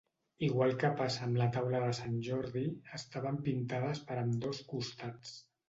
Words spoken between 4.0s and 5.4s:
per ambdós costats.